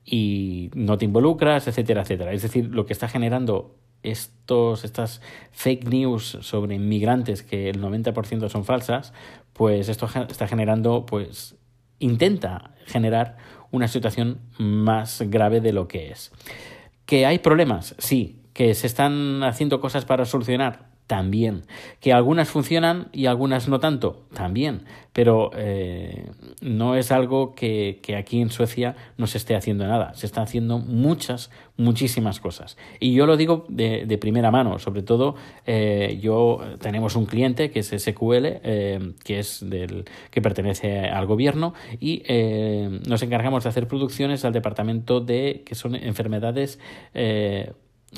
Y 0.05 0.69
no 0.75 0.99
te 0.99 1.05
involucras, 1.05 1.67
etcétera, 1.67 2.03
etcétera. 2.03 2.33
Es 2.33 2.43
decir, 2.43 2.69
lo 2.69 2.85
que 2.85 2.93
está 2.93 3.07
generando 3.07 3.75
estos, 4.03 4.83
estas 4.83 5.21
fake 5.51 5.89
news 5.89 6.37
sobre 6.41 6.75
inmigrantes, 6.75 7.41
que 7.41 7.67
el 7.67 7.81
90% 7.81 8.47
son 8.47 8.63
falsas, 8.63 9.11
pues 9.53 9.89
esto 9.89 10.07
está 10.29 10.47
generando, 10.47 11.07
pues 11.07 11.55
intenta 11.97 12.75
generar 12.85 13.37
una 13.71 13.87
situación 13.87 14.39
más 14.59 15.23
grave 15.27 15.61
de 15.61 15.73
lo 15.73 15.87
que 15.87 16.11
es. 16.11 16.31
¿Que 17.07 17.25
hay 17.25 17.39
problemas? 17.39 17.95
Sí, 17.97 18.43
que 18.53 18.75
se 18.75 18.85
están 18.85 19.41
haciendo 19.41 19.81
cosas 19.81 20.05
para 20.05 20.25
solucionar 20.25 20.90
también. 21.07 21.63
Que 21.99 22.13
algunas 22.13 22.49
funcionan 22.49 23.09
y 23.11 23.25
algunas 23.25 23.67
no 23.67 23.79
tanto, 23.79 24.23
también. 24.33 24.85
Pero 25.11 25.51
eh, 25.55 26.31
no 26.61 26.95
es 26.95 27.11
algo 27.11 27.53
que, 27.53 27.99
que, 28.01 28.15
aquí 28.15 28.39
en 28.39 28.49
Suecia 28.49 28.95
no 29.17 29.27
se 29.27 29.37
esté 29.37 29.55
haciendo 29.55 29.85
nada. 29.85 30.13
Se 30.13 30.25
están 30.25 30.45
haciendo 30.45 30.79
muchas, 30.79 31.51
muchísimas 31.75 32.39
cosas. 32.39 32.77
Y 33.01 33.13
yo 33.13 33.25
lo 33.25 33.35
digo 33.35 33.65
de, 33.67 34.05
de 34.05 34.17
primera 34.17 34.51
mano. 34.51 34.79
Sobre 34.79 35.01
todo, 35.01 35.35
eh, 35.65 36.17
yo 36.21 36.61
tenemos 36.79 37.17
un 37.17 37.25
cliente 37.25 37.71
que 37.71 37.79
es 37.79 37.89
SQL, 37.89 38.45
eh, 38.45 39.13
que 39.25 39.39
es 39.39 39.69
del 39.69 40.05
que 40.29 40.41
pertenece 40.41 41.09
al 41.09 41.25
gobierno, 41.25 41.73
y 41.99 42.23
nos 43.05 43.21
encargamos 43.21 43.63
de 43.63 43.69
hacer 43.69 43.87
producciones 43.87 44.45
al 44.45 44.53
departamento 44.53 45.19
de 45.19 45.63
que 45.65 45.75
son 45.75 45.95
enfermedades 45.95 46.79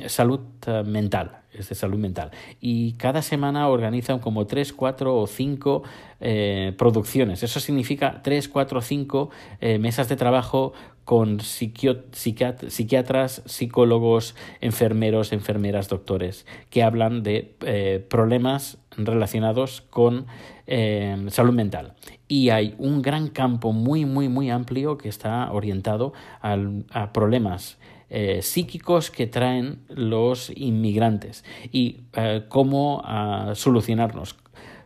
salud 0.08 0.42
eh, 0.68 0.84
mental, 0.84 1.44
es 1.54 1.70
de 1.70 1.76
salud 1.76 1.98
mental. 1.98 2.32
Y 2.60 2.94
cada 2.94 3.22
semana 3.22 3.68
organizan 3.68 4.20
como 4.20 4.48
tres, 4.48 4.74
cuatro 4.74 5.16
o 5.16 5.28
cinco 5.28 5.84
eh, 6.20 6.74
producciones. 6.78 7.44
Eso 7.44 7.60
significa 7.60 8.22
tres, 8.24 8.50
cuatro 8.50 8.80
o 8.80 8.82
cinco 8.82 9.30
eh, 9.62 9.78
mesas 9.78 10.10
de 10.10 10.16
trabajo 10.16 10.74
con 11.06 11.42
psiquiatras, 11.42 13.44
psicólogos, 13.46 14.36
enfermeros, 14.62 15.34
enfermeras, 15.34 15.90
doctores, 15.90 16.46
que 16.70 16.82
hablan 16.82 17.24
de 17.24 17.56
eh, 17.66 18.06
problemas 18.10 18.78
relacionados 18.96 19.82
con 19.82 20.28
salud 20.66 21.54
mental. 21.54 21.94
Y 22.30 22.50
hay 22.50 22.74
un 22.78 23.02
gran 23.02 23.28
campo 23.28 23.74
muy, 23.74 24.06
muy, 24.06 24.30
muy 24.30 24.50
amplio 24.50 24.98
que 24.98 25.10
está 25.10 25.52
orientado 25.52 26.14
al, 26.40 26.86
a 26.90 27.12
problemas 27.12 27.78
eh, 28.10 28.42
psíquicos 28.42 29.12
que 29.12 29.28
traen 29.28 29.80
los 29.90 30.52
inmigrantes 30.56 31.44
y 31.72 32.02
eh, 32.14 32.44
cómo 32.48 33.00
uh, 33.00 33.56
solucionarlos, 33.56 34.36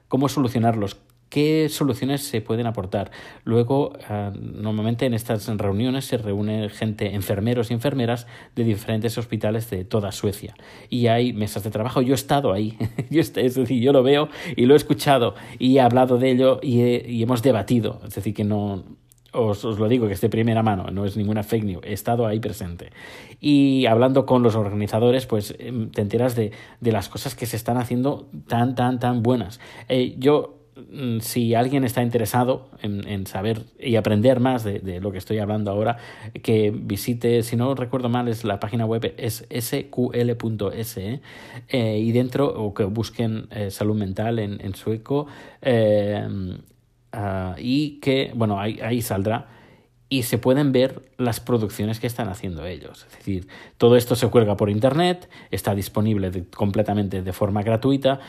cómo 0.08 0.30
solucionarlos, 0.30 0.98
qué 1.30 1.68
soluciones 1.70 2.22
se 2.22 2.40
pueden 2.42 2.68
aportar. 2.68 3.12
Luego, 3.44 3.90
uh, 4.10 4.32
normalmente 4.38 5.06
en 5.06 5.14
estas 5.14 5.48
reuniones 5.48 6.06
se 6.06 6.18
reúne 6.18 6.70
gente, 6.70 7.16
enfermeros 7.16 7.70
y 7.70 7.74
enfermeras 7.74 8.28
de 8.56 8.64
diferentes 8.64 9.18
hospitales 9.18 9.70
de 9.70 9.84
toda 9.84 10.12
Suecia. 10.12 10.56
Y 10.90 11.08
hay 11.08 11.34
mesas 11.34 11.64
de 11.64 11.70
trabajo. 11.70 12.02
Yo 12.02 12.14
he 12.14 12.16
estado 12.16 12.54
ahí, 12.54 12.78
yo 13.10 13.20
es 13.20 13.34
decir, 13.34 13.82
yo 13.82 13.92
lo 13.92 14.04
veo 14.04 14.30
y 14.56 14.66
lo 14.68 14.74
he 14.74 14.78
escuchado 14.78 15.36
y 15.60 15.78
he 15.78 15.82
hablado 15.82 16.18
de 16.18 16.32
ello 16.32 16.60
y 16.64 17.22
hemos 17.22 17.42
debatido. 17.42 18.00
Es 18.08 18.16
decir, 18.16 18.34
que 18.34 18.44
no, 18.44 18.86
os, 19.38 19.64
os, 19.64 19.80
lo 19.80 19.88
digo 19.88 20.08
que 20.08 20.14
es 20.14 20.22
de 20.22 20.30
primera 20.30 20.64
mano, 20.64 20.90
no 20.92 21.06
es 21.06 21.16
ninguna 21.16 21.44
fake 21.44 21.64
news, 21.64 21.84
he 21.86 21.94
estado 21.94 22.26
ahí 22.26 22.40
presente. 22.40 22.92
Y 23.40 23.86
hablando 23.86 24.26
con 24.26 24.44
los 24.44 24.56
organizadores, 24.56 25.26
pues 25.26 25.56
em, 25.60 25.92
te 25.92 26.02
enteras 26.02 26.36
de, 26.36 26.52
de 26.82 26.92
las 26.92 27.10
cosas 27.10 27.36
que 27.36 27.46
se 27.46 27.56
están 27.56 27.78
haciendo 27.78 28.30
tan, 28.48 28.76
tan, 28.76 29.00
tan 29.00 29.22
buenas. 29.22 29.60
Eh, 29.90 30.16
yo, 30.18 30.58
mm, 30.92 31.20
si 31.20 31.54
alguien 31.54 31.84
está 31.84 32.02
interesado 32.02 32.70
en, 32.82 33.08
en 33.08 33.28
saber 33.28 33.66
y 33.80 33.96
aprender 33.96 34.40
más 34.40 34.64
de, 34.64 34.80
de, 34.80 35.00
lo 35.00 35.12
que 35.12 35.20
estoy 35.20 35.38
hablando 35.38 35.70
ahora, 35.70 35.98
que 36.42 36.72
visite, 36.72 37.44
si 37.44 37.56
no 37.56 37.76
recuerdo 37.76 38.10
mal, 38.10 38.28
es 38.28 38.44
la 38.44 38.60
página 38.60 38.86
web 38.86 39.14
es 39.18 39.46
sql.se 39.52 41.22
eh, 41.70 42.00
y 42.00 42.12
dentro, 42.12 42.48
o 42.48 42.74
que 42.74 42.86
busquen 42.86 43.48
eh, 43.52 43.70
salud 43.70 43.96
mental 43.96 44.40
en, 44.40 44.60
en 44.62 44.74
sueco. 44.74 45.28
Eh, 45.62 46.28
Uh, 47.14 47.54
y 47.58 48.00
que, 48.00 48.32
bueno, 48.36 48.60
ahí, 48.60 49.02
saldrá 49.02 49.48
y 50.10 50.24
se 50.24 50.38
pueden 50.38 50.72
ver 50.72 51.10
las 51.18 51.40
producciones 51.40 52.00
que 52.00 52.08
están 52.08 52.30
haciendo 52.30 52.66
ellos. 52.66 53.06
Es 53.10 53.18
decir, 53.18 53.48
todo 53.78 53.96
esto 53.96 54.16
se 54.16 54.28
cuelga 54.30 54.56
por 54.56 54.70
internet, 54.70 55.30
está 55.52 55.74
disponible 55.74 56.46
completamente 56.56 57.22
de 57.22 57.34
forma 57.34 57.64
gratuita. 57.64 58.20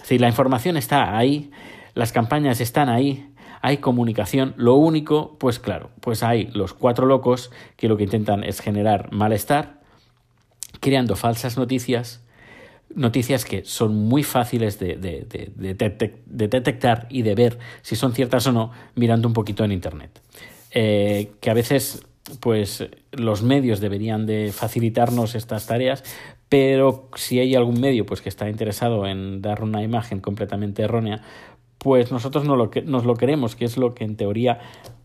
Decir, 0.00 0.20
la 0.20 0.28
información 0.28 0.76
está 0.76 1.16
ahí, 1.16 1.50
las 1.94 2.12
campañas 2.12 2.60
están 2.60 2.88
ahí, 2.88 3.32
hay 3.62 3.78
comunicación. 3.78 4.54
Lo 4.56 4.74
único, 4.74 5.36
pues 5.38 5.58
claro, 5.58 5.90
pues 6.00 6.22
hay 6.22 6.48
los 6.52 6.74
cuatro 6.74 7.06
locos 7.06 7.50
que 7.76 7.88
lo 7.88 7.96
que 7.96 8.04
intentan 8.04 8.44
es 8.44 8.60
generar 8.60 9.12
malestar, 9.12 9.80
creando 10.80 11.16
falsas 11.16 11.56
noticias 11.56 12.23
noticias 12.94 13.44
que 13.44 13.64
son 13.64 13.94
muy 13.94 14.22
fáciles 14.22 14.78
de, 14.78 14.96
de, 14.96 15.26
de, 15.28 15.88
de, 16.26 16.48
detectar 16.48 17.06
y 17.10 17.22
de 17.22 17.34
ver 17.34 17.58
si 17.82 17.96
son 17.96 18.12
ciertas 18.12 18.46
o 18.46 18.52
no 18.52 18.70
mirando 18.94 19.28
un 19.28 19.34
poquito 19.34 19.64
en 19.64 19.72
Internet. 19.72 20.20
Eh, 20.70 21.32
que 21.40 21.50
a 21.50 21.54
veces 21.54 22.04
pues 22.40 22.84
los 23.12 23.42
medios 23.42 23.80
deberían 23.80 24.26
de 24.26 24.50
facilitarnos 24.52 25.34
estas 25.34 25.66
tareas, 25.66 26.04
pero 26.48 27.08
si 27.16 27.38
hay 27.38 27.54
algún 27.54 27.80
medio 27.80 28.06
pues 28.06 28.22
que 28.22 28.28
está 28.28 28.48
interesado 28.48 29.06
en 29.06 29.42
dar 29.42 29.62
una 29.62 29.82
imagen 29.82 30.20
completamente 30.20 30.82
errónea, 30.82 31.22
pues 31.78 32.10
nosotros 32.10 32.44
no 32.44 32.56
lo, 32.56 32.70
nos 32.86 33.04
lo 33.04 33.14
queremos, 33.14 33.56
que 33.56 33.66
es 33.66 33.76
lo 33.76 33.94
que 33.94 34.04
en 34.04 34.16
teoría 34.16 34.58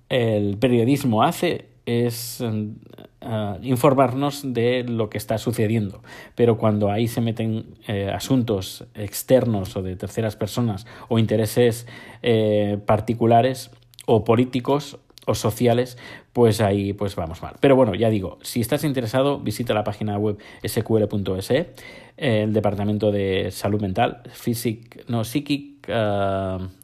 el 0.08 0.58
periodismo 0.58 1.24
hace 1.24 1.69
es 1.90 2.42
uh, 2.42 3.58
informarnos 3.62 4.54
de 4.54 4.84
lo 4.84 5.10
que 5.10 5.18
está 5.18 5.38
sucediendo. 5.38 6.04
Pero 6.36 6.58
cuando 6.58 6.92
ahí 6.92 7.08
se 7.08 7.22
meten 7.22 7.76
eh, 7.88 8.12
asuntos 8.14 8.86
externos 8.94 9.76
o 9.76 9.82
de 9.82 9.96
terceras 9.96 10.36
personas 10.36 10.86
o 11.08 11.20
intereses 11.20 11.88
eh, 12.22 12.78
particulares 12.86 13.72
o 14.06 14.24
políticos 14.24 15.00
o 15.26 15.36
sociales, 15.36 15.98
pues 16.34 16.62
ahí 16.62 16.94
pues 16.94 17.16
vamos 17.16 17.42
mal. 17.42 17.56
Pero 17.60 17.76
bueno, 17.76 17.94
ya 17.94 18.10
digo, 18.10 18.40
si 18.42 18.62
estás 18.62 18.84
interesado, 18.84 19.40
visita 19.40 19.74
la 19.74 19.84
página 19.84 20.18
web 20.18 20.38
sql.se, 20.66 21.74
el 22.18 22.54
departamento 22.54 23.12
de 23.12 23.52
salud 23.52 23.82
mental, 23.82 24.22
physic, 24.32 25.08
no, 25.08 25.24
psiquic, 25.24 25.88
uh, 25.88 25.92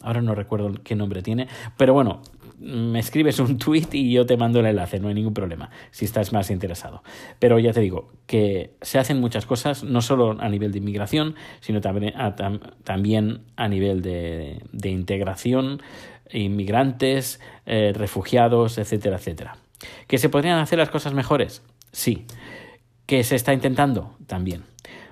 ahora 0.02 0.22
no 0.22 0.36
recuerdo 0.36 0.72
qué 0.84 0.96
nombre 0.96 1.22
tiene, 1.22 1.48
pero 1.78 1.94
bueno, 1.94 2.22
me 2.60 3.00
escribes 3.00 3.40
un 3.40 3.58
tweet 3.58 3.88
y 3.92 4.12
yo 4.12 4.26
te 4.26 4.38
mando 4.38 4.60
el 4.60 4.66
enlace, 4.66 5.00
no 5.00 5.08
hay 5.08 5.14
ningún 5.14 5.34
problema, 5.34 5.70
si 5.92 6.06
estás 6.06 6.34
más 6.34 6.50
interesado. 6.50 7.04
Pero 7.40 7.60
ya 7.60 7.74
te 7.74 7.82
digo, 7.82 8.12
que 8.28 8.72
se 8.82 9.00
hacen 9.00 9.20
muchas 9.20 9.46
cosas, 9.46 9.84
no 9.84 10.02
solo 10.02 10.38
a 10.40 10.50
nivel 10.50 10.72
de 10.72 10.80
inmigración, 10.80 11.36
sino 11.60 11.82
también 11.82 12.14
a, 12.16 12.36
también 12.84 13.42
a 13.56 13.68
nivel 13.68 14.02
de, 14.02 14.62
de 14.72 14.90
integración, 14.90 15.82
inmigrantes, 16.32 17.40
eh, 17.66 17.94
refugiados, 17.96 18.78
etcétera, 18.78 19.18
etcétera. 19.18 19.58
¿Que 20.08 20.18
se 20.18 20.30
podrían 20.30 20.60
hacer 20.60 20.80
las 20.80 20.90
cosas 20.90 21.14
mejores? 21.14 21.62
Sí. 21.92 22.26
¿Que 23.06 23.24
se 23.24 23.36
está 23.36 23.54
intentando? 23.54 24.16
También. 24.28 24.64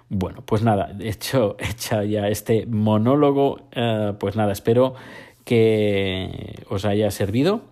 Bueno, 0.09 0.43
pues 0.45 0.62
nada, 0.62 0.95
hecho, 1.00 1.55
hecha 1.59 2.03
ya 2.03 2.27
este 2.27 2.65
monólogo, 2.65 3.67
eh, 3.71 4.13
pues 4.19 4.35
nada, 4.35 4.51
espero 4.51 4.95
que 5.45 6.63
os 6.69 6.85
haya 6.85 7.12
servido 7.12 7.65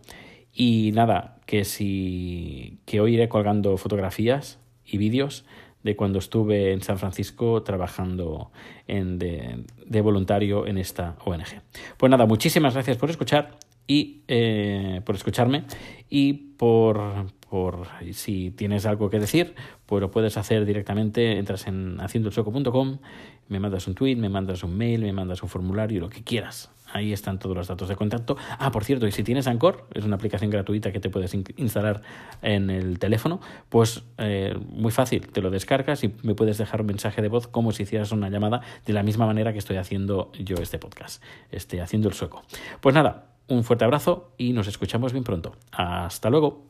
y 0.53 0.91
nada, 0.93 1.37
que 1.45 1.63
si 1.65 2.79
que 2.85 2.99
hoy 2.99 3.15
iré 3.15 3.29
colgando 3.29 3.77
fotografías 3.77 4.59
y 4.85 4.97
vídeos 4.97 5.45
de 5.83 5.95
cuando 5.95 6.19
estuve 6.19 6.73
en 6.73 6.81
San 6.81 6.99
Francisco 6.99 7.63
trabajando 7.63 8.51
en 8.87 9.17
de, 9.17 9.63
de, 9.85 10.01
voluntario 10.01 10.67
en 10.67 10.77
esta 10.77 11.15
ONG. 11.25 11.61
Pues 11.97 12.09
nada, 12.09 12.25
muchísimas 12.25 12.73
gracias 12.73 12.97
por 12.97 13.09
escuchar 13.09 13.57
y 13.91 14.23
eh, 14.29 15.01
por 15.03 15.15
escucharme 15.15 15.65
y 16.09 16.31
por, 16.31 17.25
por 17.49 17.87
si 18.13 18.51
tienes 18.51 18.85
algo 18.85 19.09
que 19.09 19.19
decir, 19.19 19.53
pues 19.85 19.99
lo 19.99 20.11
puedes 20.11 20.37
hacer 20.37 20.65
directamente, 20.65 21.37
entras 21.37 21.67
en 21.67 21.99
haciendoelsoco.com, 21.99 22.99
me 23.49 23.59
mandas 23.59 23.87
un 23.87 23.95
tweet, 23.95 24.15
me 24.15 24.29
mandas 24.29 24.63
un 24.63 24.77
mail, 24.77 25.01
me 25.01 25.11
mandas 25.11 25.43
un 25.43 25.49
formulario, 25.49 25.99
lo 25.99 26.09
que 26.09 26.23
quieras. 26.23 26.71
Ahí 26.93 27.11
están 27.11 27.37
todos 27.37 27.55
los 27.55 27.67
datos 27.67 27.89
de 27.89 27.97
contacto. 27.97 28.37
Ah, 28.59 28.71
por 28.71 28.85
cierto, 28.85 29.07
y 29.07 29.11
si 29.11 29.23
tienes 29.23 29.47
Anchor, 29.47 29.87
es 29.93 30.05
una 30.05 30.15
aplicación 30.15 30.51
gratuita 30.51 30.93
que 30.93 31.01
te 31.01 31.09
puedes 31.09 31.33
instalar 31.33 32.01
en 32.41 32.69
el 32.69 32.97
teléfono, 32.97 33.41
pues 33.67 34.03
eh, 34.19 34.57
muy 34.69 34.91
fácil, 34.91 35.27
te 35.27 35.41
lo 35.41 35.49
descargas 35.49 36.05
y 36.05 36.15
me 36.23 36.33
puedes 36.33 36.57
dejar 36.57 36.79
un 36.79 36.87
mensaje 36.87 37.21
de 37.21 37.27
voz 37.27 37.47
como 37.47 37.73
si 37.73 37.83
hicieras 37.83 38.13
una 38.13 38.29
llamada 38.29 38.61
de 38.85 38.93
la 38.93 39.03
misma 39.03 39.25
manera 39.25 39.51
que 39.51 39.59
estoy 39.59 39.75
haciendo 39.75 40.31
yo 40.39 40.55
este 40.61 40.79
podcast, 40.79 41.21
este, 41.51 41.81
haciendo 41.81 42.07
el 42.07 42.13
sueco. 42.13 42.43
Pues 42.79 42.95
nada, 42.95 43.30
un 43.51 43.63
fuerte 43.63 43.85
abrazo 43.85 44.31
y 44.37 44.53
nos 44.53 44.67
escuchamos 44.67 45.11
bien 45.11 45.23
pronto. 45.23 45.53
Hasta 45.71 46.29
luego. 46.29 46.63